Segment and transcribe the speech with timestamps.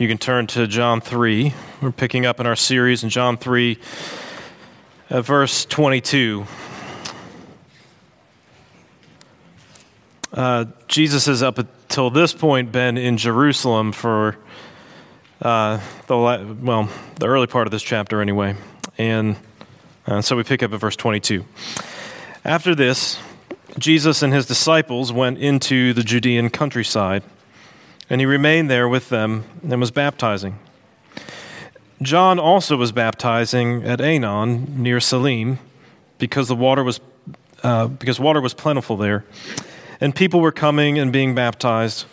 [0.00, 1.52] you can turn to John 3.
[1.82, 3.76] We're picking up in our series in John 3,
[5.10, 6.46] uh, verse 22.
[10.32, 14.38] Uh, Jesus has up until this point been in Jerusalem for
[15.42, 16.88] uh, the well
[17.18, 18.56] the early part of this chapter anyway,
[18.96, 19.36] and
[20.06, 21.44] uh, so we pick up at verse 22.
[22.42, 23.18] After this,
[23.78, 27.22] Jesus and his disciples went into the Judean countryside,
[28.10, 30.58] and he remained there with them and was baptizing.
[32.02, 35.58] John also was baptizing at Aenon near Salim,
[36.18, 37.00] because the water was
[37.62, 39.24] uh, because water was plentiful there
[40.00, 42.06] and people were coming and being baptized,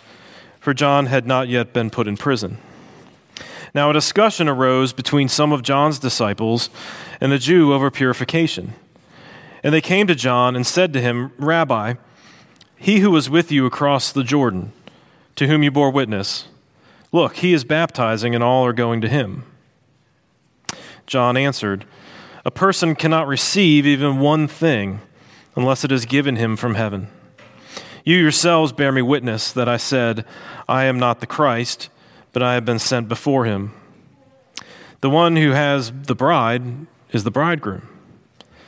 [0.60, 2.58] for John had not yet been put in prison.
[3.73, 6.70] Now, a discussion arose between some of John's disciples
[7.22, 8.73] and the Jew over purification.
[9.64, 11.95] And they came to John and said to him, Rabbi,
[12.76, 14.72] he who was with you across the Jordan,
[15.38, 16.48] to whom you bore witness,
[17.14, 19.44] look, he is baptizing, and all are going to him.
[21.06, 21.86] John answered,
[22.44, 25.00] A person cannot receive even one thing
[25.56, 27.08] unless it is given him from heaven.
[28.03, 30.25] You yourselves bear me witness that I said,
[30.67, 31.90] I am not the Christ,
[32.34, 33.73] but I have been sent before him.
[35.02, 37.88] The one who has the bride is the bridegroom.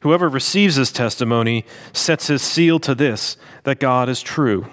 [0.00, 4.66] Whoever receives his testimony sets his seal to this that God is true.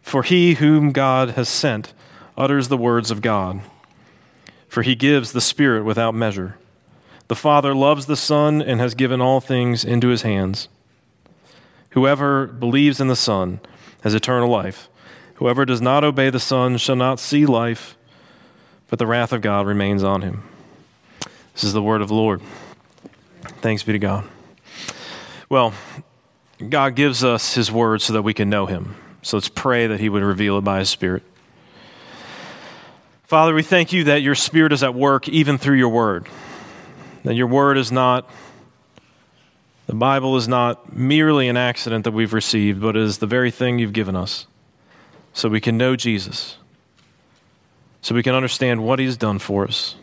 [0.00, 1.92] For he whom God has sent
[2.36, 3.60] utters the words of God,
[4.68, 6.56] for he gives the Spirit without measure.
[7.28, 10.68] The Father loves the Son and has given all things into his hands.
[11.90, 13.60] Whoever believes in the Son
[14.02, 14.88] has eternal life.
[15.34, 17.96] Whoever does not obey the Son shall not see life,
[18.88, 20.42] but the wrath of God remains on him.
[21.52, 22.40] This is the word of the Lord.
[23.60, 24.24] Thanks be to God.
[25.48, 25.74] Well,
[26.68, 28.96] God gives us his word so that we can know him.
[29.22, 31.22] So let's pray that he would reveal it by his Spirit.
[33.24, 36.26] Father, we thank you that your Spirit is at work even through your word,
[37.24, 38.30] that your word is not
[39.88, 43.78] the Bible is not merely an accident that we've received, but is the very thing
[43.78, 44.46] you've given us
[45.32, 46.58] so we can know Jesus,
[48.02, 49.94] so we can understand what he's done for us,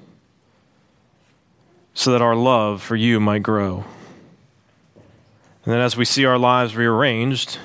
[1.95, 3.85] so that our love for you might grow.
[5.63, 7.57] And then as we see our lives rearranged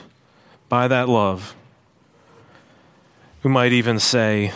[0.71, 1.55] by that love,
[3.43, 4.53] we might even say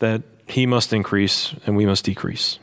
[0.00, 2.58] that he must increase and we must decrease.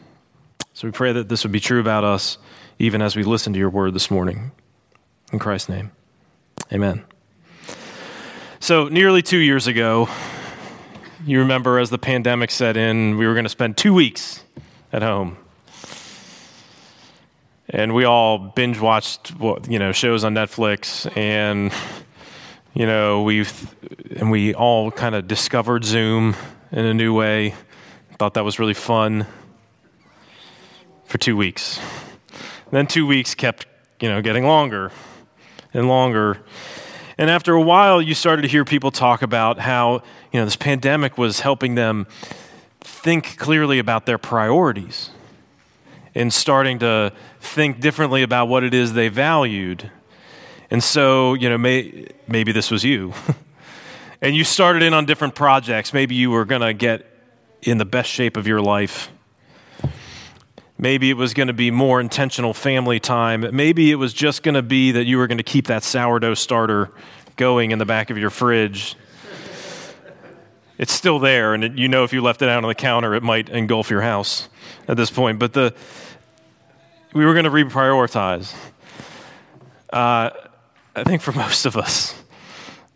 [0.74, 2.38] So we pray that this would be true about us
[2.78, 4.52] even as we listen to your word this morning.
[5.32, 5.92] In Christ's name,
[6.72, 7.04] amen.
[8.60, 10.10] So, nearly two years ago,
[11.26, 14.44] you remember as the pandemic set in, we were going to spend two weeks
[14.92, 15.38] at home.
[17.74, 19.32] And we all binge watched,
[19.70, 21.72] you know, shows on Netflix, and
[22.74, 23.74] you know, we've
[24.18, 26.36] and we all kind of discovered Zoom
[26.74, 27.56] in a new way.
[28.20, 29.26] Thought that was really fun
[31.06, 31.80] for two weeks.
[32.72, 33.66] Then two weeks kept,
[34.02, 34.92] you know, getting longer
[35.74, 36.40] and longer.
[37.18, 40.04] And after a while, you started to hear people talk about how,
[40.34, 42.06] you know, this pandemic was helping them
[42.82, 45.12] think clearly about their priorities
[46.16, 49.90] and starting to think differently about what it is they valued.
[50.70, 53.14] And so, you know, may, maybe this was you.
[54.22, 55.94] and you started in on different projects.
[55.94, 57.06] Maybe you were going to get
[57.62, 59.10] in the best shape of your life
[60.82, 63.46] Maybe it was going to be more intentional family time.
[63.56, 66.34] Maybe it was just going to be that you were going to keep that sourdough
[66.34, 66.90] starter
[67.36, 68.96] going in the back of your fridge.
[70.80, 73.22] It's still there, and you know if you left it out on the counter, it
[73.22, 74.50] might engulf your house
[74.88, 75.40] at this point.
[75.40, 75.74] But the,
[77.14, 78.54] we were going to reprioritize.
[79.92, 80.30] Uh,
[80.96, 82.16] I think for most of us,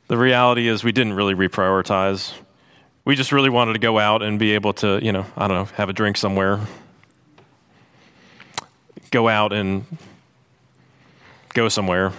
[0.07, 2.33] the reality is we didn't really reprioritize.
[3.03, 5.57] We just really wanted to go out and be able to, you know, I don't
[5.57, 6.59] know, have a drink somewhere,
[9.11, 9.85] go out and
[11.53, 12.11] go somewhere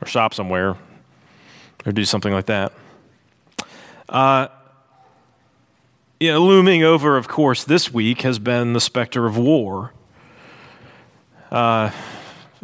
[0.00, 0.76] or shop somewhere
[1.84, 2.72] or do something like that.
[4.08, 4.48] Uh,
[6.20, 9.92] you know, looming over, of course, this week has been the specter of war.
[11.50, 11.90] Uh,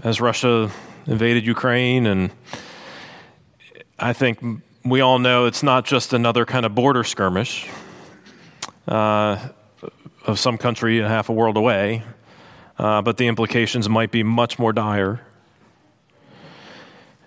[0.02, 0.70] as Russia
[1.06, 2.30] invaded Ukraine, and
[3.98, 4.40] I think
[4.84, 7.68] we all know it's not just another kind of border skirmish
[8.88, 9.48] uh,
[10.26, 12.02] of some country half a world away,
[12.76, 15.24] uh, but the implications might be much more dire.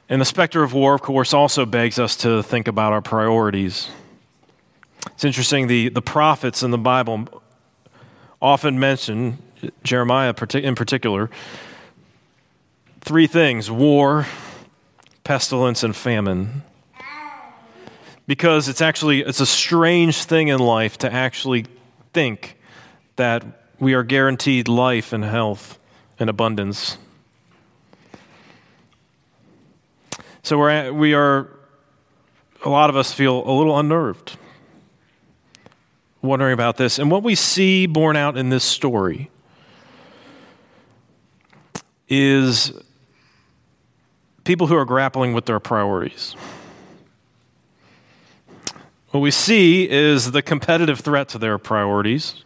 [0.10, 3.90] And the specter of war, of course, also begs us to think about our priorities.
[5.14, 7.28] It's interesting, the, the prophets in the Bible
[8.42, 9.40] often mention,
[9.84, 11.30] Jeremiah in particular,
[13.02, 14.28] three things war,
[15.24, 16.64] pestilence, and famine.
[18.28, 21.66] Because it's actually it's a strange thing in life to actually
[22.14, 22.58] think
[23.16, 23.46] that
[23.80, 25.80] we are guaranteed life and health
[26.20, 26.98] and abundance.
[30.44, 31.50] So we're we are,
[32.66, 34.38] a lot of us feel a little unnerved,
[36.28, 37.00] wondering about this.
[37.00, 39.30] And what we see borne out in this story
[42.08, 42.72] is
[44.44, 46.36] people who are grappling with their priorities.
[49.12, 52.44] What we see is the competitive threat to their priorities.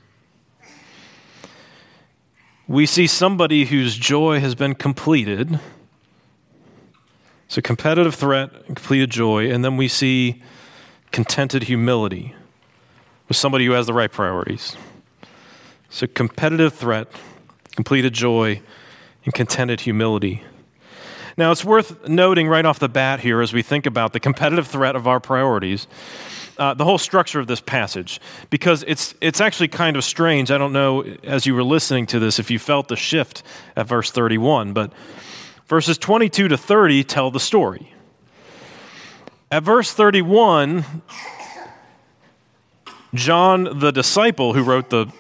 [2.68, 5.60] We see somebody whose joy has been completed
[7.52, 10.42] so, competitive threat, completed joy, and then we see
[11.12, 12.34] contented humility
[13.32, 14.76] with somebody who has the right priorities.
[15.90, 17.08] So, competitive threat,
[17.76, 18.62] completed joy,
[19.26, 20.44] and contented humility.
[21.38, 24.68] Now, it's worth noting right off the bat here as we think about the competitive
[24.68, 25.88] threat of our priorities,
[26.58, 28.20] uh, the whole structure of this passage,
[28.50, 30.52] because it's, it's actually kind of strange.
[30.52, 33.44] I don't know, as you were listening to this, if you felt the shift
[33.76, 34.92] at verse 31, but
[35.72, 37.94] Verses 22 to 30 tell the story.
[39.50, 40.84] At verse 31,
[43.14, 45.12] John, the disciple who wrote the,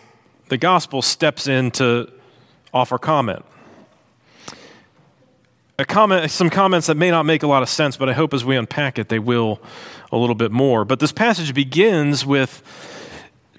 [0.47, 2.11] the gospel, steps in to
[2.73, 3.43] offer comment.
[5.77, 6.29] A comment.
[6.31, 8.55] Some comments that may not make a lot of sense, but I hope as we
[8.55, 9.59] unpack it, they will
[10.11, 10.85] a little bit more.
[10.85, 12.63] But this passage begins with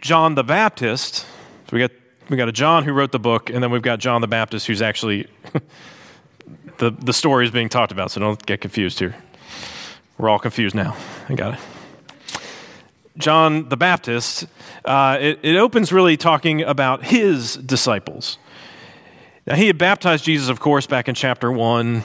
[0.01, 1.17] John the Baptist.
[1.17, 1.27] So
[1.73, 1.91] we got,
[2.29, 4.67] we got a John who wrote the book, and then we've got John the Baptist
[4.67, 5.27] who's actually
[6.79, 9.15] the, the story is being talked about, so don't get confused here.
[10.17, 10.97] We're all confused now.
[11.29, 11.61] I got it.
[13.19, 14.47] John the Baptist,
[14.85, 18.39] uh, it, it opens really talking about his disciples.
[19.47, 22.05] Now, he had baptized Jesus, of course, back in chapter 1,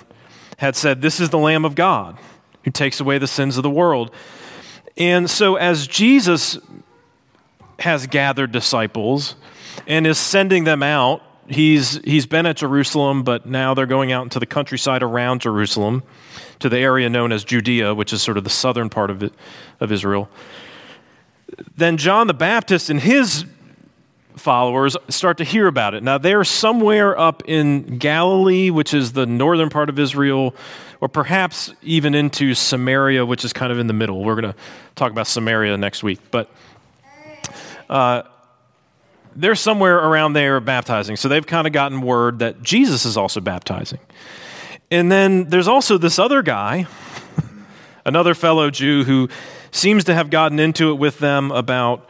[0.58, 2.18] had said, This is the Lamb of God
[2.64, 4.12] who takes away the sins of the world.
[4.98, 6.58] And so, as Jesus
[7.80, 9.36] has gathered disciples
[9.86, 14.24] and is sending them out he's, he's been at Jerusalem, but now they're going out
[14.24, 16.04] into the countryside around Jerusalem
[16.60, 19.34] to the area known as Judea, which is sort of the southern part of, it,
[19.80, 20.30] of Israel.
[21.76, 23.46] Then John the Baptist and his
[24.36, 26.04] followers start to hear about it.
[26.04, 30.56] Now, they're somewhere up in Galilee, which is the northern part of Israel,
[31.02, 34.24] or perhaps even into Samaria, which is kind of in the middle.
[34.24, 34.60] We're going to
[34.96, 36.20] talk about Samaria next week.
[36.32, 36.50] But
[37.90, 38.24] uh,
[39.36, 41.16] they're somewhere around there baptizing.
[41.16, 44.00] So they've kind of gotten word that Jesus is also baptizing.
[44.90, 46.88] And then there's also this other guy,
[48.06, 49.30] another fellow Jew who
[49.72, 52.10] seems to have gotten into it with them about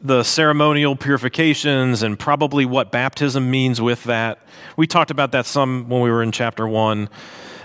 [0.00, 4.38] the ceremonial purifications and probably what baptism means with that.
[4.76, 7.08] We talked about that some when we were in chapter 1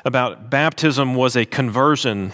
[0.06, 2.32] about baptism was a conversion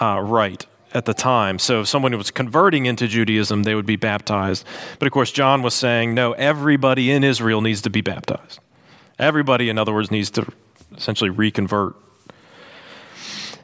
[0.00, 1.58] uh, rite at the time.
[1.58, 4.66] So if someone was converting into Judaism, they would be baptized.
[4.98, 8.60] But of course, John was saying, no, everybody in Israel needs to be baptized.
[9.18, 10.46] Everybody, in other words, needs to
[10.96, 11.96] essentially reconvert.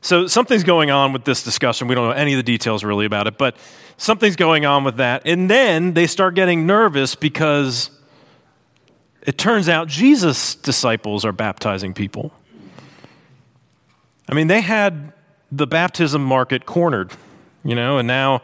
[0.02, 1.88] So something's going on with this discussion.
[1.88, 3.56] We don't know any of the details really about it, but
[3.96, 5.22] something's going on with that.
[5.26, 7.90] And then they start getting nervous because
[9.22, 12.32] it turns out Jesus' disciples are baptizing people.
[14.28, 15.12] I mean, they had
[15.52, 17.12] the baptism market cornered,
[17.64, 18.42] you know, and now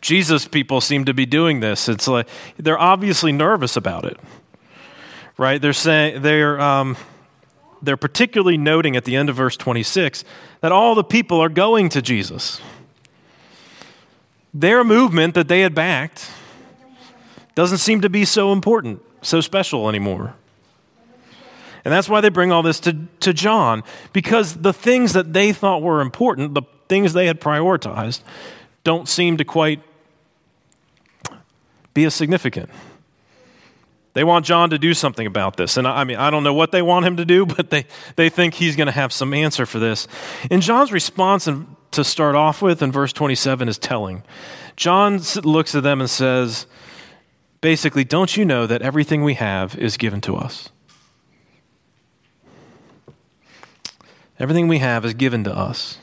[0.00, 1.88] Jesus people seem to be doing this.
[1.88, 4.18] It's like they're obviously nervous about it,
[5.36, 5.60] right?
[5.60, 6.96] They're saying they're um,
[7.82, 10.24] they're particularly noting at the end of verse 26
[10.60, 12.60] that all the people are going to Jesus.
[14.52, 16.30] Their movement that they had backed
[17.54, 20.34] doesn't seem to be so important, so special anymore.
[21.84, 23.82] And that's why they bring all this to, to John,
[24.12, 28.22] because the things that they thought were important, the things they had prioritized,
[28.84, 29.82] don't seem to quite
[31.94, 32.70] be as significant.
[34.18, 35.76] They want John to do something about this.
[35.76, 38.28] And I, mean, I don't know what they want him to do, but they, they
[38.28, 40.08] think he's going to have some answer for this.
[40.50, 44.24] And John's response in, to start off with in verse 27 is telling.
[44.74, 46.66] John looks at them and says,
[47.60, 50.68] basically, don't you know that everything we have is given to us?
[54.40, 55.98] Everything we have is given to us.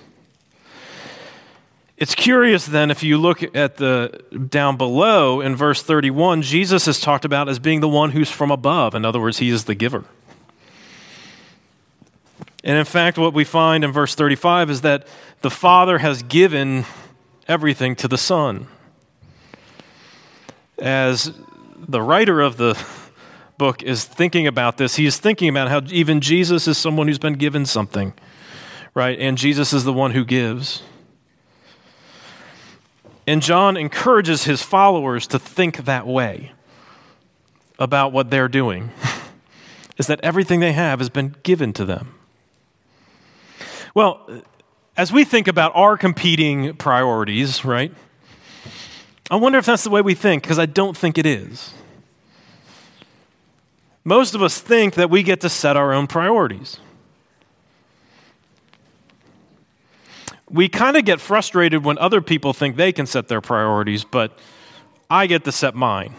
[2.05, 7.01] It's curious then if you look at the down below in verse 31, Jesus is
[7.01, 8.93] talked about as being the one who's from above.
[8.93, 10.05] In other words, he is the giver.
[12.63, 15.07] And in fact, what we find in verse 35 is that
[15.41, 16.85] the Father has given
[17.47, 18.67] everything to the Son.
[20.77, 21.33] As
[21.75, 22.79] the writer of the
[23.57, 27.17] book is thinking about this, he is thinking about how even Jesus is someone who's
[27.17, 28.13] been given something,
[28.93, 29.17] right?
[29.19, 30.83] And Jesus is the one who gives.
[33.27, 36.51] And John encourages his followers to think that way
[37.79, 38.91] about what they're doing,
[39.97, 42.15] is that everything they have has been given to them.
[43.93, 44.43] Well,
[44.97, 47.93] as we think about our competing priorities, right?
[49.29, 51.73] I wonder if that's the way we think, because I don't think it is.
[54.03, 56.79] Most of us think that we get to set our own priorities.
[60.55, 64.39] We kind of get frustrated when other people think they can set their priorities, but
[65.09, 66.15] I get to set mine.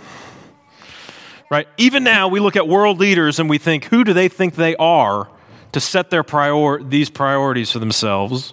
[1.50, 1.66] Right?
[1.78, 4.76] Even now, we look at world leaders and we think, who do they think they
[4.76, 5.30] are
[5.72, 8.52] to set their prior- these priorities for themselves?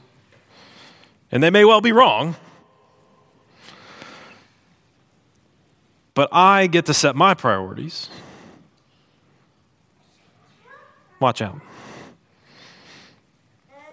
[1.32, 2.38] And they may well be wrong.
[6.14, 8.10] But I get to set my priorities.
[11.20, 11.60] Watch out.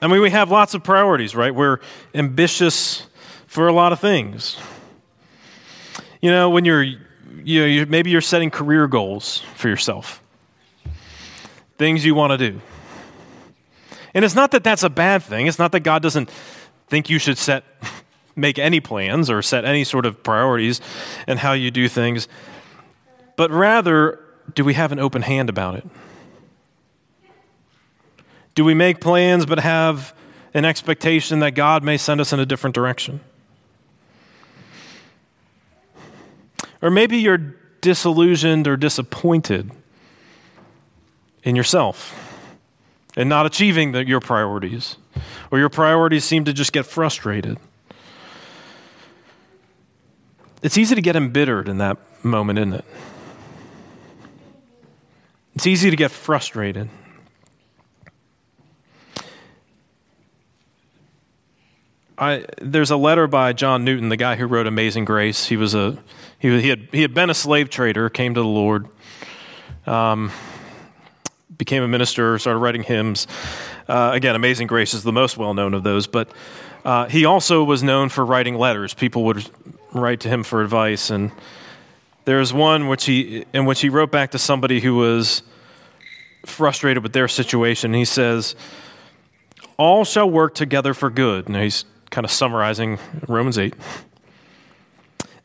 [0.02, 1.54] I mean, we have lots of priorities, right?
[1.54, 1.78] We're
[2.14, 3.06] ambitious
[3.46, 4.58] for a lot of things.
[6.22, 10.22] You know, when you're, you know, you, maybe you're setting career goals for yourself,
[11.78, 12.60] things you want to do.
[14.14, 15.46] And it's not that that's a bad thing.
[15.46, 16.30] It's not that God doesn't
[16.88, 17.64] think you should set,
[18.36, 20.80] make any plans or set any sort of priorities
[21.26, 22.26] and how you do things.
[23.36, 24.18] But rather,
[24.54, 25.86] do we have an open hand about it?
[28.60, 30.14] Do we make plans but have
[30.52, 33.20] an expectation that God may send us in a different direction?
[36.82, 37.38] Or maybe you're
[37.80, 39.70] disillusioned or disappointed
[41.42, 42.14] in yourself
[43.16, 44.96] and not achieving the, your priorities,
[45.50, 47.56] or your priorities seem to just get frustrated.
[50.60, 52.84] It's easy to get embittered in that moment, isn't it?
[55.54, 56.90] It's easy to get frustrated.
[62.20, 65.46] I, there's a letter by John Newton, the guy who wrote Amazing Grace.
[65.46, 65.96] He was a
[66.38, 68.88] he, he had he had been a slave trader, came to the Lord,
[69.86, 70.30] um,
[71.56, 73.26] became a minister, started writing hymns.
[73.88, 76.30] Uh, again, Amazing Grace is the most well known of those, but
[76.84, 78.92] uh, he also was known for writing letters.
[78.92, 79.48] People would
[79.94, 81.32] write to him for advice, and
[82.26, 85.42] there's one which he in which he wrote back to somebody who was
[86.44, 87.94] frustrated with their situation.
[87.94, 88.54] He says,
[89.78, 92.98] "All shall work together for good." Now he's kind of summarizing
[93.28, 93.74] Romans 8.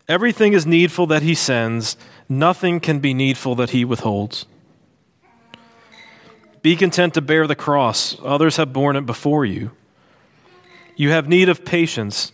[0.08, 1.98] Everything is needful that he sends,
[2.30, 4.46] nothing can be needful that he withholds.
[6.62, 9.72] Be content to bear the cross, others have borne it before you.
[10.96, 12.32] You have need of patience,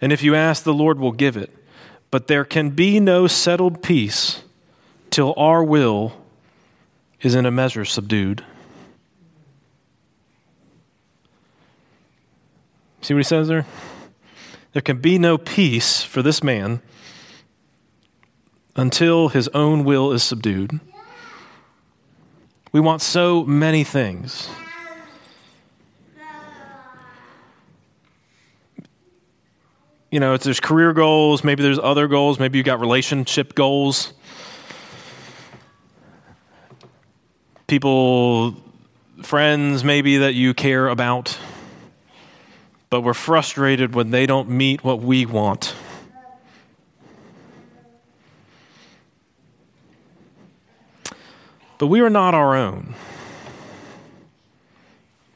[0.00, 1.54] and if you ask, the Lord will give it.
[2.10, 4.42] But there can be no settled peace
[5.10, 6.14] till our will
[7.20, 8.44] is in a measure subdued.
[13.02, 13.66] See what he says there?
[14.72, 16.80] There can be no peace for this man
[18.76, 20.80] until his own will is subdued.
[22.72, 24.48] We want so many things.
[30.10, 34.12] You know, there's career goals, maybe there's other goals, maybe you got relationship goals.
[37.68, 38.56] People,
[39.22, 41.38] friends, maybe that you care about
[42.90, 45.74] but we're frustrated when they don't meet what we want.
[51.78, 52.94] But we are not our own.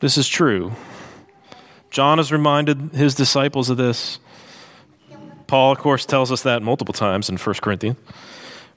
[0.01, 0.73] This is true.
[1.91, 4.19] John has reminded his disciples of this.
[5.47, 7.97] Paul, of course, tells us that multiple times in 1 Corinthians.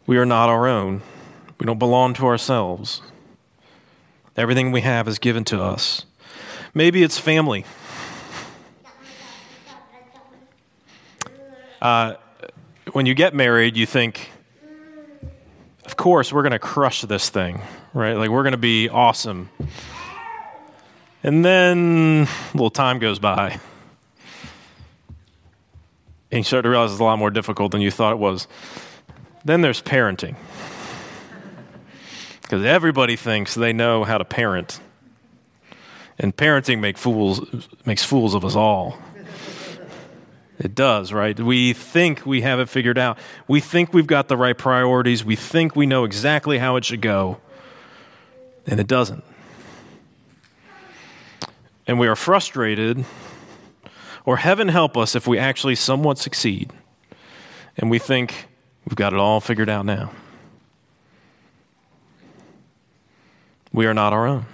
[0.06, 1.02] We are not our own.
[1.60, 3.02] We don't belong to ourselves.
[4.38, 6.06] Everything we have is given to us.
[6.74, 7.66] Maybe it's family.
[11.82, 12.16] Uh,
[12.94, 14.32] when you get married, you think,
[15.86, 17.62] of course, we're going to crush this thing,
[17.94, 18.14] right?
[18.14, 19.50] Like, we're going to be awesome.
[21.24, 23.60] And then a little time goes by.
[26.32, 28.48] And you start to realize it's a lot more difficult than you thought it was.
[29.46, 30.36] Then there's parenting.
[32.42, 34.80] Because everybody thinks they know how to parent.
[36.18, 37.42] And parenting make fools,
[37.86, 38.98] makes fools of us all.
[40.60, 41.40] It does, right?
[41.40, 43.20] We think we have it figured out.
[43.48, 45.24] We think we've got the right priorities.
[45.24, 47.40] We think we know exactly how it should go.
[48.66, 49.24] And it doesn't.
[51.86, 53.06] And we are frustrated,
[54.26, 56.74] or heaven help us if we actually somewhat succeed.
[57.78, 58.48] And we think
[58.86, 60.12] we've got it all figured out now.
[63.72, 64.48] We are not our own.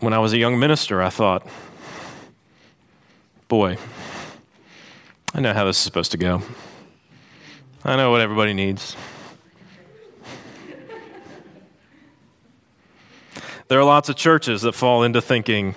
[0.00, 1.46] When I was a young minister, I thought,
[3.50, 3.76] boy,
[5.34, 6.40] I know how this is supposed to go.
[7.84, 8.96] I know what everybody needs.
[13.66, 15.74] There are lots of churches that fall into thinking,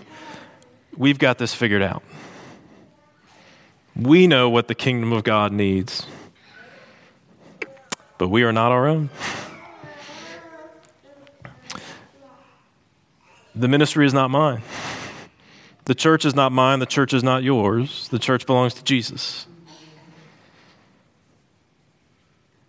[0.95, 2.03] we've got this figured out.
[3.95, 6.05] We know what the kingdom of God needs,
[8.19, 9.09] but we are not our own.
[13.55, 14.61] The ministry is not mine.
[15.85, 16.79] The church is not mine.
[16.79, 18.07] The church is not yours.
[18.09, 19.45] The church belongs to Jesus.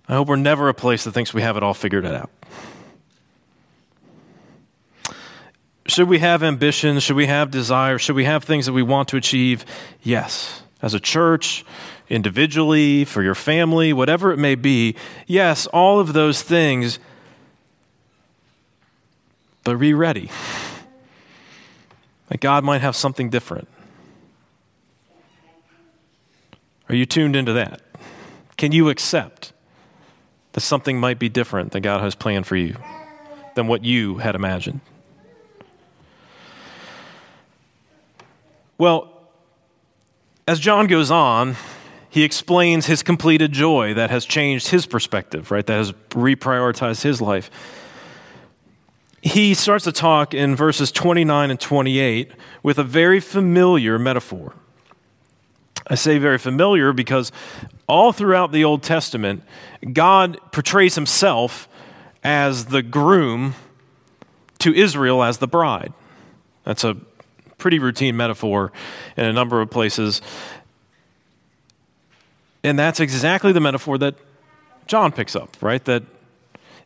[0.09, 2.31] I hope we're never a place that thinks we have it all figured out.
[5.87, 7.03] Should we have ambitions?
[7.03, 8.03] Should we have desires?
[8.03, 9.65] Should we have things that we want to achieve?
[10.03, 10.63] Yes.
[10.83, 11.65] As a church,
[12.09, 14.97] individually, for your family, whatever it may be.
[15.27, 16.99] Yes, all of those things.
[19.63, 20.31] But be ready
[22.29, 23.69] that God might have something different?
[26.89, 27.81] Are you tuned into that?
[28.57, 29.53] Can you accept
[30.53, 32.77] that something might be different that God has planned for you
[33.55, 34.81] than what you had imagined?
[38.77, 39.11] Well,
[40.47, 41.57] as John goes on,
[42.11, 45.67] he explains his completed joy that has changed his perspective, right?
[45.67, 47.51] That has reprioritized his life
[49.25, 52.31] he starts to talk in verses 29 and 28
[52.63, 54.53] with a very familiar metaphor.
[55.87, 57.33] I say very familiar because
[57.87, 59.43] all throughout the Old Testament,
[59.91, 61.71] God portrays himself
[62.23, 63.55] as the groom
[64.59, 65.95] to Israel as the bride.
[66.65, 66.95] That's a
[67.57, 68.73] pretty routine metaphor
[69.17, 70.21] in a number of places.
[72.63, 74.17] And that's exactly the metaphor that
[74.87, 75.83] John picks up, right?
[75.87, 76.03] That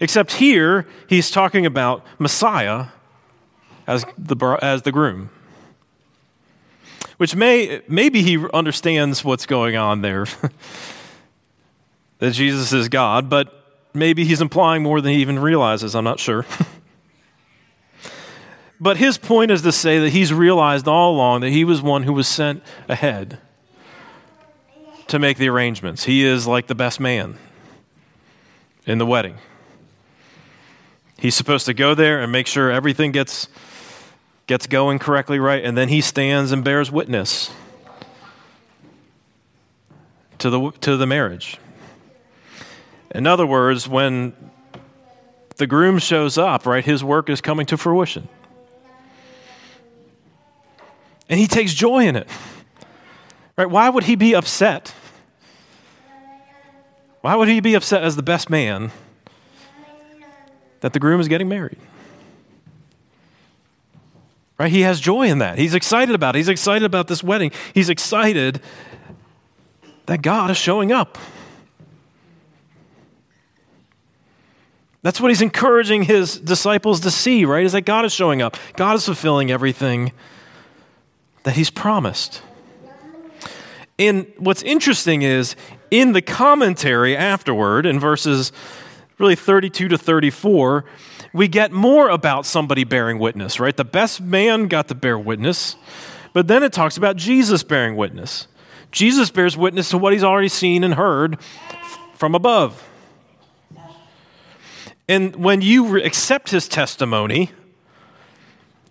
[0.01, 2.87] Except here, he's talking about Messiah
[3.87, 5.31] as the, as the groom.
[7.17, 10.27] Which may, maybe he understands what's going on there,
[12.19, 13.53] that Jesus is God, but
[13.93, 15.97] maybe he's implying more than he even realizes.
[15.97, 16.47] I'm not sure.
[18.81, 22.05] but his point is to say that he's realized all along that he was one
[22.05, 23.39] who was sent ahead
[25.09, 26.05] to make the arrangements.
[26.05, 27.37] He is like the best man
[28.87, 29.39] in the wedding.
[31.19, 33.49] He's supposed to go there and make sure everything gets,
[34.47, 37.51] gets going correctly right, and then he stands and bears witness
[40.39, 41.59] to the, to the marriage.
[43.11, 44.33] In other words, when
[45.57, 48.29] the groom shows up, right, his work is coming to fruition.
[51.29, 52.29] And he takes joy in it.
[53.57, 53.69] Right?
[53.69, 54.95] Why would he be upset?
[57.23, 58.93] Why would he be upset as the best man
[60.81, 61.79] that the groom is getting married.
[64.59, 64.71] Right?
[64.73, 65.59] He has joy in that.
[65.59, 66.38] He's excited about it.
[66.38, 67.53] He's excited about this wedding.
[67.75, 68.61] He's excited
[70.07, 71.17] that God is showing up.
[75.03, 77.64] That's what he's encouraging his disciples to see, right?
[77.64, 78.57] Is that God is showing up.
[78.75, 80.12] God is fulfilling everything
[81.45, 82.43] that he's promised.
[83.97, 85.57] And what's interesting is
[85.91, 88.53] in the commentary afterward, in verses
[89.19, 90.85] really 32 to 34,
[91.33, 93.77] we get more about somebody bearing witness, right?
[93.77, 95.77] The best man got to bear witness,
[96.33, 98.47] but then it talks about Jesus bearing witness.
[98.91, 101.39] Jesus bears witness to what he's already seen and heard
[102.15, 102.85] from above.
[105.09, 107.51] And when you accept his testimony,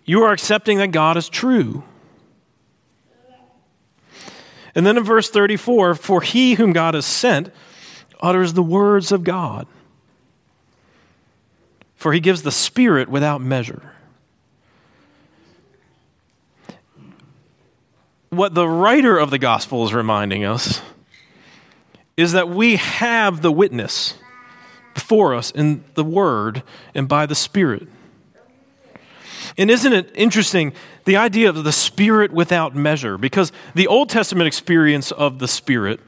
[0.04, 1.84] you are accepting that God is true.
[4.74, 7.52] And then in verse 34, for he whom God has sent
[8.20, 9.66] utters the words of God
[11.98, 13.92] for he gives the Spirit without measure.
[18.30, 20.80] What the writer of the gospel is reminding us
[22.16, 24.14] is that we have the witness
[24.94, 26.62] before us in the Word
[26.94, 27.88] and by the Spirit.
[29.56, 33.18] And isn't it interesting the idea of the Spirit without measure?
[33.18, 35.98] Because the Old Testament experience of the Spirit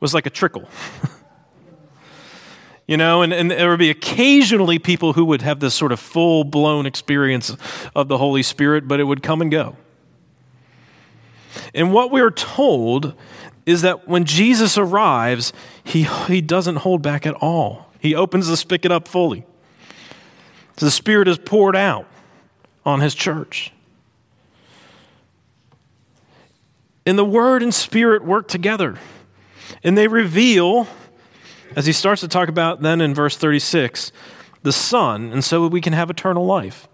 [0.00, 0.66] was like a trickle.
[2.90, 6.00] you know, and, and there would be occasionally people who would have this sort of
[6.00, 7.56] full blown experience
[7.94, 9.76] of the Holy Spirit, but it would come and go.
[11.72, 13.14] And what we're told
[13.64, 15.52] is that when Jesus arrives,
[15.84, 17.92] he, he doesn't hold back at all.
[18.00, 19.46] He opens the spigot up fully.
[20.76, 22.06] So The Spirit is poured out
[22.84, 23.72] on his church.
[27.06, 28.98] And the Word and Spirit work together.
[29.84, 30.88] And they reveal,
[31.76, 34.12] as he starts to talk about then in verse 36,
[34.62, 36.88] the Son, and so we can have eternal life.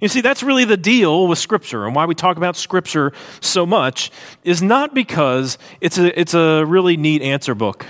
[0.00, 3.64] You see, that's really the deal with Scripture and why we talk about Scripture so
[3.64, 4.10] much
[4.44, 7.86] is not because it's a, it's a really neat answer book.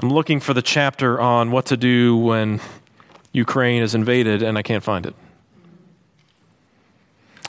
[0.00, 2.60] I'm looking for the chapter on what to do when
[3.32, 5.14] Ukraine is invaded and I can't find it.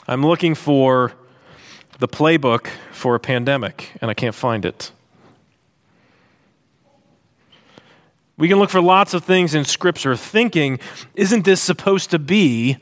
[0.06, 1.12] I'm looking for
[1.98, 4.92] the playbook for a pandemic and I can't find it.
[8.36, 10.80] We can look for lots of things in Scripture thinking,
[11.14, 12.78] isn't this supposed to be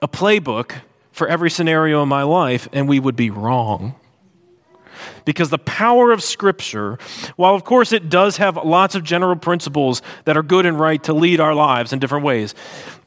[0.00, 0.72] a playbook
[1.10, 2.68] for every scenario in my life?
[2.72, 3.96] And we would be wrong.
[5.24, 6.98] Because the power of Scripture,
[7.36, 11.02] while of course it does have lots of general principles that are good and right
[11.04, 12.54] to lead our lives in different ways,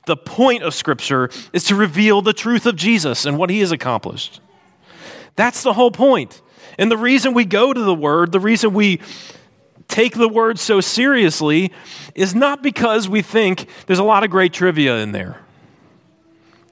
[0.06, 3.72] the point of Scripture is to reveal the truth of Jesus and what he has
[3.72, 4.41] accomplished.
[5.36, 6.41] That's the whole point.
[6.78, 9.00] And the reason we go to the Word, the reason we
[9.88, 11.71] take the Word so seriously,
[12.15, 15.41] is not because we think there's a lot of great trivia in there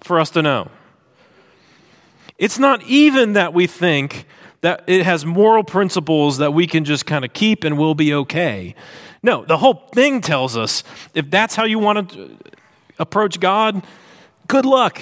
[0.02, 0.70] for us to know.
[2.38, 4.26] It's not even that we think
[4.62, 8.14] that it has moral principles that we can just kind of keep and we'll be
[8.14, 8.76] okay.
[9.22, 12.38] No, the whole thing tells us if that's how you want to
[13.00, 13.84] approach God,
[14.48, 15.02] good luck.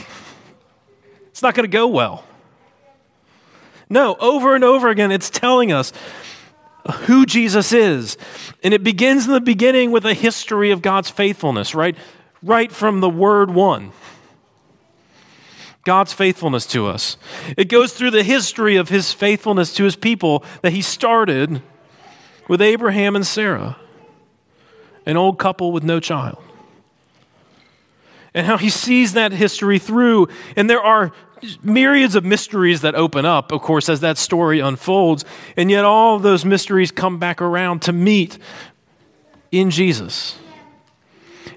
[1.30, 2.26] It's not going to go well.
[3.90, 5.92] No, over and over again, it's telling us
[6.92, 8.18] who Jesus is.
[8.64, 11.96] And it begins in the beginning with a history of God's faithfulness, right?
[12.42, 13.92] Right from the word one.
[15.86, 17.18] God's faithfulness to us.
[17.58, 21.62] It goes through the history of his faithfulness to his people that he started
[22.48, 23.78] with Abraham and Sarah,
[25.06, 26.42] an old couple with no child.
[28.34, 30.28] And how he sees that history through.
[30.56, 31.12] And there are
[31.62, 35.26] myriads of mysteries that open up, of course, as that story unfolds.
[35.58, 38.38] And yet, all those mysteries come back around to meet
[39.52, 40.38] in Jesus.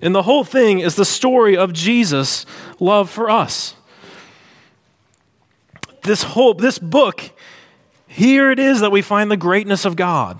[0.02, 2.44] And the whole thing is the story of Jesus'
[2.78, 3.76] love for us
[6.06, 7.30] this whole this book,
[8.06, 10.38] here it is that we find the greatness of God.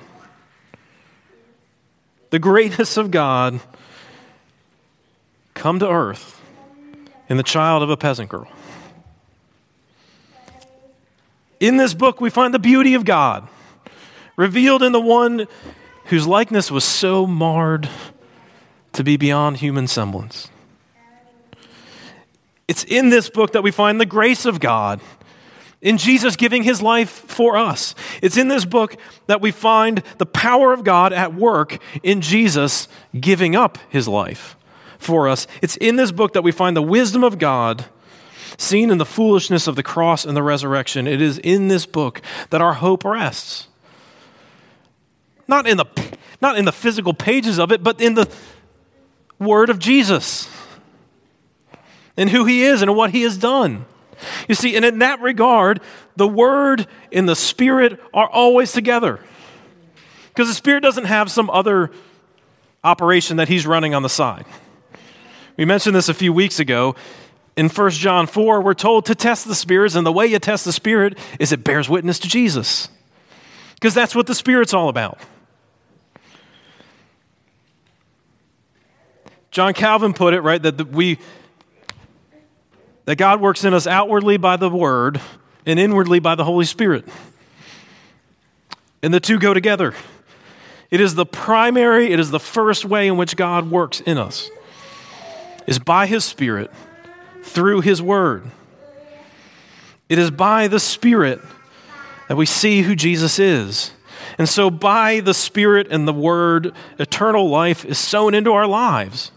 [2.31, 3.61] The greatness of God
[5.55, 6.41] come to earth
[7.29, 8.49] in the child of a peasant girl.
[11.61, 13.49] In this book, we find the beauty of God
[14.37, 15.47] revealed in the one
[16.07, 17.89] whose likeness was so marred
[18.93, 20.49] to be beyond human semblance.
[22.69, 25.01] It's in this book that we find the grace of God
[25.81, 27.95] in Jesus giving his life for us.
[28.23, 32.89] It's in this book that we find the power of God at work in Jesus
[33.19, 34.57] giving up his life
[34.99, 35.47] for us.
[35.63, 37.85] It's in this book that we find the wisdom of God
[38.57, 41.07] seen in the foolishness of the cross and the resurrection.
[41.07, 43.69] It is in this book that our hope rests.
[45.49, 45.87] Not in the,
[46.41, 48.29] not in the physical pages of it, but in the
[49.39, 50.49] word of Jesus
[52.17, 53.85] and who he is and what he has done.
[54.49, 55.81] You see, and in that regard,
[56.17, 59.21] the Word and the Spirit are always together.
[60.29, 61.91] Because the Spirit doesn't have some other
[62.83, 64.47] operation that He's running on the side.
[65.57, 66.95] We mentioned this a few weeks ago.
[67.57, 70.67] In 1 John 4, we're told to test the spirits, and the way you test
[70.67, 72.89] the Spirit is it bears witness to Jesus.
[73.75, 75.19] Because that's what the Spirit's all about.
[79.51, 81.19] John Calvin put it, right, that we
[83.07, 85.21] that God works in us outwardly by the Word
[85.65, 87.09] and inwardly by the Holy Spirit.
[89.01, 89.95] And the two go together.
[90.91, 94.51] It is the primary, it is the first way in which God works in us,
[95.67, 96.71] is by His Spirit
[97.47, 98.51] through His Word.
[100.09, 101.41] It is by the Spirit
[102.29, 103.93] that we see who Jesus is.
[104.39, 109.31] And so, by the Spirit and the Word, eternal life is sown into our lives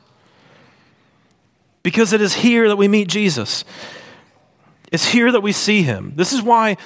[1.84, 3.64] because it is here that we meet Jesus.
[4.92, 6.14] It's here that we see him.
[6.16, 6.78] This is why,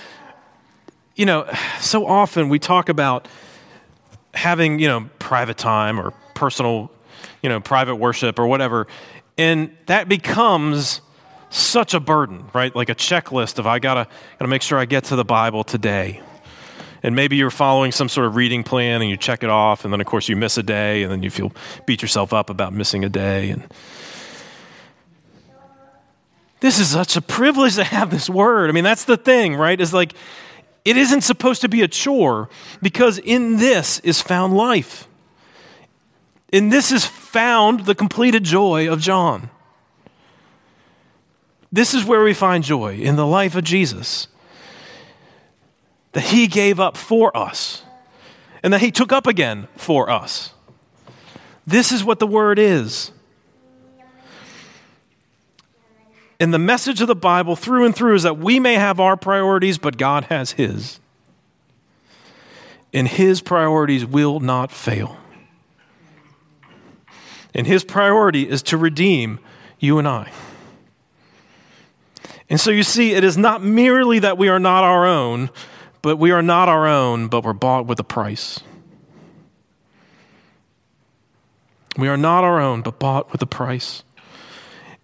[1.16, 3.28] you know, so often we talk about
[4.34, 6.92] having, you know, private time or personal,
[7.42, 8.88] you know, private worship or whatever.
[9.38, 11.02] And that becomes
[11.54, 12.76] such a burden, right?
[12.76, 14.08] Like a checklist of I gotta
[14.40, 16.22] gotta make sure I get to the Bible today.
[17.04, 19.94] And maybe you're following some sort of reading plan and you check it off, and
[19.94, 21.52] then of course you miss a day, and then you feel
[21.86, 23.50] beat yourself up about missing a day.
[23.50, 23.64] And
[26.60, 28.70] this is such a privilege to have this word.
[28.70, 29.80] I mean, that's the thing, right?
[29.80, 30.14] Is like,
[30.86, 32.50] it isn't supposed to be a chore
[32.82, 35.08] because in this is found life.
[36.54, 39.50] In this is found the completed joy of John.
[41.74, 44.28] This is where we find joy in the life of Jesus.
[46.12, 47.82] That he gave up for us
[48.62, 50.54] and that he took up again for us.
[51.66, 53.10] This is what the word is.
[56.40, 59.18] And the message of the Bible through and through is that we may have our
[59.18, 61.00] priorities, but God has his.
[62.94, 65.18] And his priorities will not fail.
[67.56, 69.40] And his priority is to redeem
[69.80, 70.32] you and I.
[72.50, 75.50] And so you see, it is not merely that we are not our own,
[76.02, 78.60] but we are not our own, but we're bought with a price.
[81.98, 84.04] We are not our own, but bought with a price.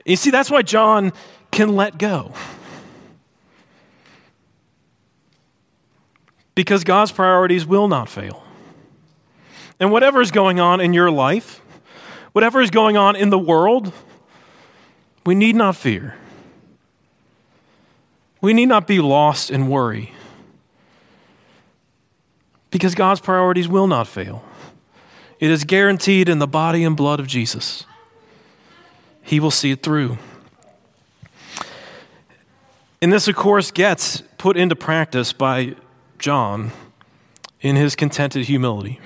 [0.05, 1.13] You see, that's why John
[1.51, 2.33] can let go.
[6.55, 8.43] Because God's priorities will not fail.
[9.79, 11.61] And whatever is going on in your life,
[12.33, 13.93] whatever is going on in the world,
[15.25, 16.15] we need not fear.
[18.41, 20.13] We need not be lost in worry.
[22.71, 24.43] Because God's priorities will not fail.
[25.39, 27.85] It is guaranteed in the body and blood of Jesus.
[29.21, 30.17] He will see it through.
[33.01, 35.75] And this, of course, gets put into practice by
[36.17, 36.71] John
[37.61, 38.99] in his contented humility.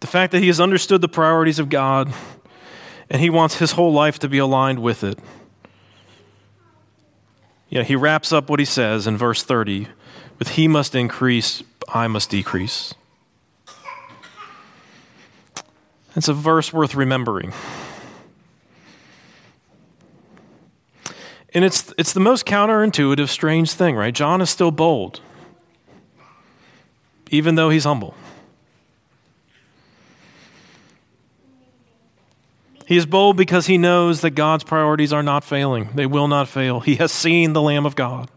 [0.00, 2.12] The fact that he has understood the priorities of God
[3.10, 5.18] and he wants his whole life to be aligned with it.
[7.68, 9.88] Yeah, he wraps up what he says in verse 30
[10.38, 12.94] with He must increase, I must decrease.
[16.16, 17.52] It's a verse worth remembering.
[21.52, 24.12] And it's, it's the most counterintuitive, strange thing, right?
[24.12, 25.20] John is still bold,
[27.30, 28.14] even though he's humble.
[32.86, 35.90] He is bold because he knows that God's priorities are not failing.
[35.94, 36.80] They will not fail.
[36.80, 38.30] He has seen the Lamb of God.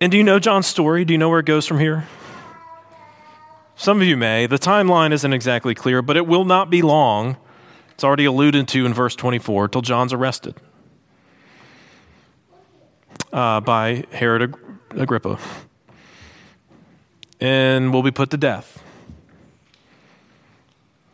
[0.00, 1.04] And do you know John's story?
[1.04, 2.06] Do you know where it goes from here?
[3.76, 4.46] Some of you may.
[4.46, 7.36] The timeline isn't exactly clear, but it will not be long.
[7.92, 10.54] It's already alluded to in verse 24 till John's arrested
[13.32, 14.54] uh, by Herod
[14.90, 15.38] Agrippa
[17.40, 18.82] and will be put to death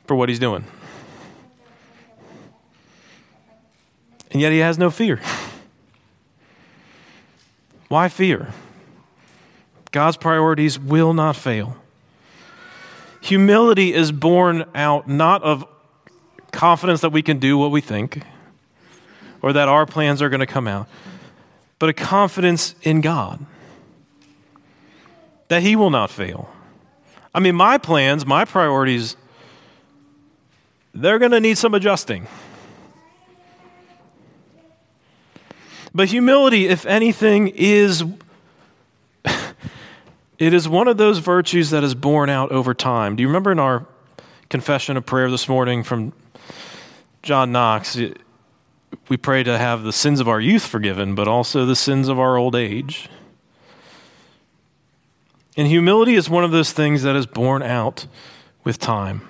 [0.09, 0.65] for what he's doing.
[4.33, 5.21] And yet he has no fear.
[7.89, 8.53] Why fear?
[9.93, 11.77] God's priorities will not fail.
[13.21, 15.65] Humility is born out not of
[16.53, 18.23] confidence that we can do what we think
[19.43, 20.89] or that our plans are going to come out,
[21.79, 23.45] but a confidence in God
[25.49, 26.51] that He will not fail.
[27.35, 29.17] I mean, my plans, my priorities,
[31.01, 32.27] they're going to need some adjusting.
[35.95, 38.05] But humility, if anything, is
[39.25, 43.17] it is one of those virtues that is born out over time.
[43.17, 43.87] Do you remember in our
[44.51, 46.13] confession of prayer this morning from
[47.23, 47.99] John Knox?
[49.09, 52.19] We pray to have the sins of our youth forgiven, but also the sins of
[52.19, 53.09] our old age.
[55.57, 58.07] And humility is one of those things that is born out
[58.65, 59.23] with time.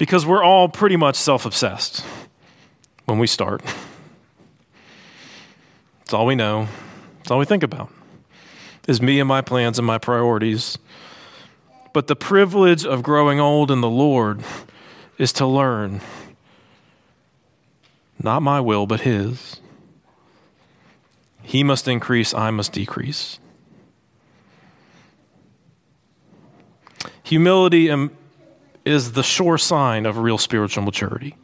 [0.00, 2.02] Because we're all pretty much self obsessed
[3.04, 3.62] when we start.
[6.00, 6.68] It's all we know.
[7.20, 7.90] It's all we think about
[8.88, 10.78] is me and my plans and my priorities.
[11.92, 14.42] But the privilege of growing old in the Lord
[15.18, 16.00] is to learn
[18.22, 19.60] not my will, but His.
[21.42, 23.38] He must increase, I must decrease.
[27.22, 27.90] Humility
[28.84, 31.36] is the sure sign of real spiritual maturity.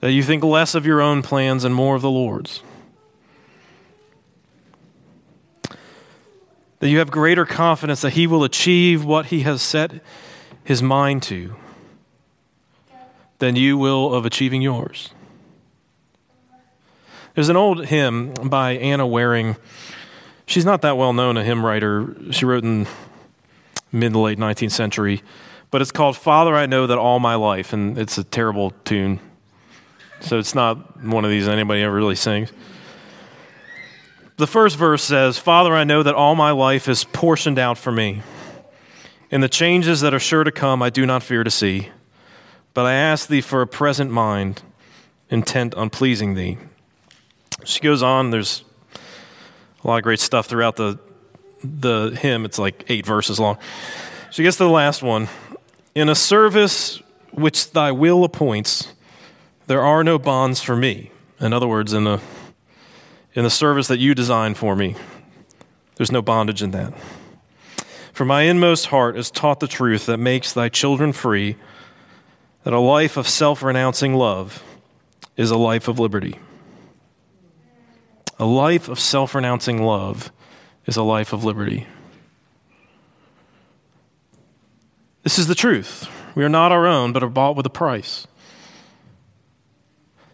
[0.00, 2.62] That you think less of your own plans and more of the Lord's.
[6.80, 10.02] that you have greater confidence that He will achieve what He has set
[10.62, 11.54] His mind to
[13.38, 15.10] than you will of achieving yours.
[17.34, 19.56] There's an old hymn by Anna Waring.
[20.44, 22.16] She's not that well known, a hymn writer.
[22.32, 22.88] She wrote in
[23.92, 25.22] mid to late 19th century,
[25.70, 29.20] but it's called Father, I Know That All My Life, and it's a terrible tune.
[30.20, 32.52] So it's not one of these anybody ever really sings.
[34.36, 37.90] The first verse says, Father, I know that all my life is portioned out for
[37.90, 38.22] me.
[39.30, 41.90] In the changes that are sure to come, I do not fear to see,
[42.72, 44.62] but I ask thee for a present mind
[45.28, 46.56] intent on pleasing thee.
[47.64, 48.64] She goes on, there's
[49.84, 50.98] a lot of great stuff throughout the,
[51.62, 52.44] the hymn.
[52.44, 53.58] It's like eight verses long.
[54.30, 55.28] She gets to the last one.
[55.98, 58.94] In a service which thy will appoints,
[59.66, 61.10] there are no bonds for me.
[61.40, 62.20] In other words, in the,
[63.34, 64.94] in the service that you design for me,
[65.96, 66.94] there's no bondage in that.
[68.12, 71.56] For my inmost heart is taught the truth that makes thy children free,
[72.62, 74.62] that a life of self renouncing love
[75.36, 76.38] is a life of liberty.
[78.38, 80.30] A life of self renouncing love
[80.86, 81.88] is a life of liberty.
[85.22, 86.08] This is the truth.
[86.34, 88.26] We are not our own, but are bought with a price.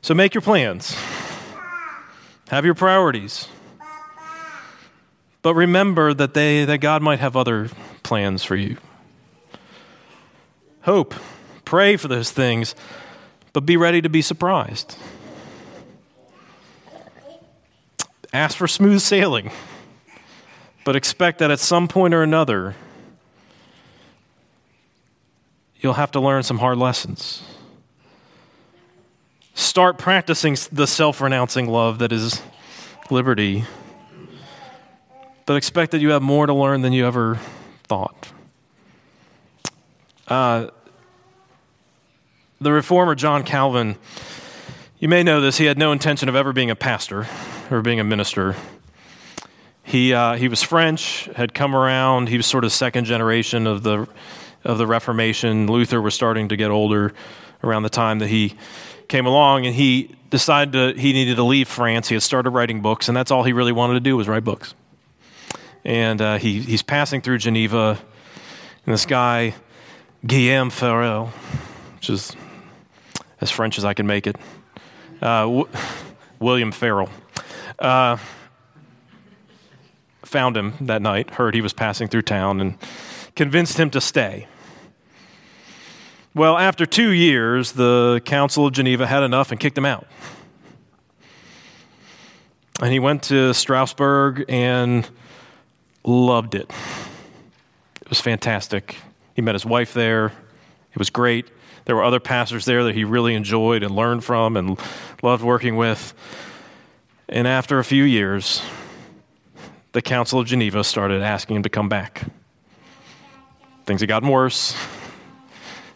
[0.03, 0.95] So make your plans,
[2.49, 3.49] have your priorities.
[5.41, 7.71] But remember that, they, that God might have other
[8.03, 8.77] plans for you.
[10.83, 11.15] Hope,
[11.65, 12.75] pray for those things,
[13.55, 14.97] but be ready to be surprised.
[18.33, 19.51] Ask for smooth sailing,
[20.85, 22.75] but expect that at some point or another,
[25.85, 27.45] you'll have to learn some hard lessons.
[29.55, 32.43] Start practicing the self renouncing love that is
[33.11, 33.65] liberty
[35.47, 37.39] but expect that you have more to learn than you ever
[37.85, 38.33] thought.
[40.27, 40.69] Uh,
[42.61, 43.97] the reformer John Calvin,
[44.99, 47.27] you may know this, he had no intention of ever being a pastor
[47.71, 48.57] or being a minister.
[49.83, 53.83] He, uh, he was French, had come around, he was sort of second generation of
[53.83, 54.09] the,
[54.65, 55.67] of the Reformation.
[55.67, 57.13] Luther was starting to get older
[57.63, 58.57] around the time that he
[59.09, 62.09] came along, and he decided to, he needed to leave France.
[62.09, 64.45] He had started writing books, and that's all he really wanted to do was write
[64.45, 64.75] books
[65.85, 67.99] and uh, he, he's passing through Geneva,
[68.87, 69.55] and this guy,
[70.27, 71.27] Guillaume Farel,
[71.97, 72.35] which is
[73.41, 74.37] as French as I can make it,
[75.21, 75.69] uh, w-
[76.41, 77.11] William Farel,
[77.79, 78.17] uh,
[80.25, 82.79] found him that night, heard he was passing through town, and
[83.37, 84.47] convinced him to stay.
[86.37, 90.09] Well, after two years, the Council of Geneva had enough and kicked him out.
[92.83, 95.09] And he went to Strasbourg and
[96.03, 96.69] loved it.
[98.03, 98.97] It was fantastic.
[99.37, 100.27] He met his wife there.
[100.27, 101.53] It was great.
[101.85, 104.77] There were other pastors there that he really enjoyed and learned from and
[105.23, 106.15] loved working with.
[107.29, 108.61] And after a few years,
[109.93, 112.25] the Council of Geneva started asking him to come back.
[113.87, 114.75] Things had gotten worse.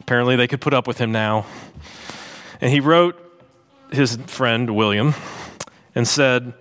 [0.09, 1.45] Apparently, they could put up with him now.
[2.63, 3.15] And he wrote
[3.93, 5.13] his friend, William,
[5.95, 6.55] and said,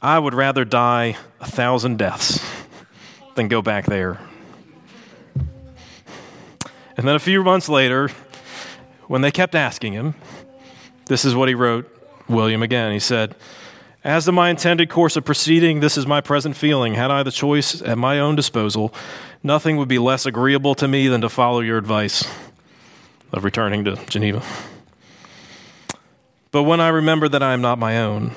[0.00, 2.42] I would rather die a thousand deaths
[3.34, 4.18] than go back there.
[6.96, 8.08] And then a few months later,
[9.08, 10.14] when they kept asking him,
[11.04, 11.86] this is what he wrote,
[12.28, 12.92] William again.
[12.92, 13.34] He said,
[14.02, 16.94] As to my intended course of proceeding, this is my present feeling.
[16.94, 18.94] Had I the choice at my own disposal,
[19.42, 22.24] nothing would be less agreeable to me than to follow your advice
[23.34, 24.42] of returning to Geneva.
[26.52, 28.30] But when I remember that I am not my own,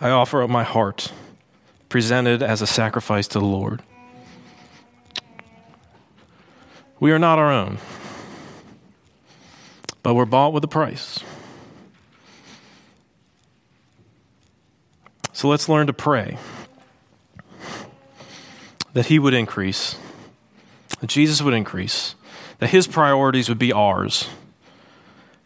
[0.00, 1.12] I offer up my heart,
[1.90, 3.82] presented as a sacrifice to the Lord.
[6.98, 7.76] We are not our own,
[10.02, 11.20] but we're bought with a price.
[15.34, 16.38] So let's learn to pray
[18.94, 19.98] that He would increase,
[21.00, 22.14] that Jesus would increase,
[22.64, 24.26] that His priorities would be ours,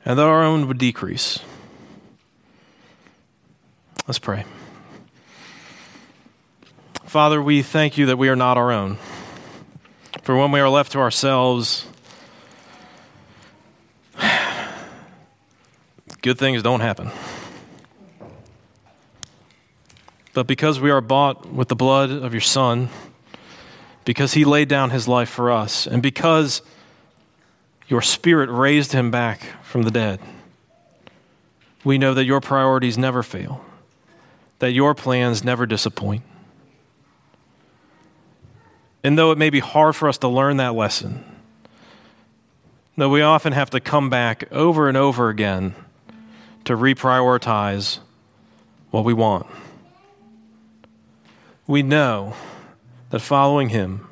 [0.04, 1.40] and that our own would decrease.
[4.06, 4.44] Let's pray.
[7.06, 8.98] Father, we thank you that we are not our own.
[10.22, 11.86] For when we are left to ourselves,
[16.22, 17.10] good things don't happen.
[20.34, 22.90] But because we are bought with the blood of your Son,
[24.04, 26.62] because he laid down his life for us, and because
[27.88, 30.20] your Spirit raised him back from the dead,
[31.84, 33.64] we know that your priorities never fail
[34.58, 36.22] that your plans never disappoint.
[39.04, 41.24] And though it may be hard for us to learn that lesson,
[42.96, 45.74] though we often have to come back over and over again
[46.64, 48.00] to reprioritize
[48.90, 49.46] what we want,
[51.66, 52.34] we know
[53.10, 54.07] that following Him,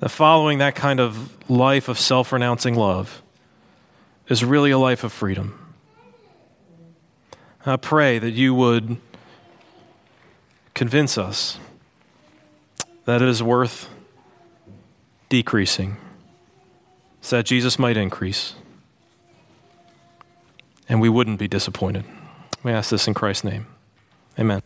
[0.00, 3.22] that following that kind of life of self renouncing love,
[4.28, 5.74] is really a life of freedom.
[7.66, 8.96] I pray that you would
[10.74, 11.58] convince us
[13.04, 13.88] that it is worth
[15.28, 15.96] decreasing
[17.20, 18.54] so that Jesus might increase
[20.88, 22.04] and we wouldn't be disappointed.
[22.62, 23.66] We ask this in Christ's name.
[24.38, 24.62] Amen.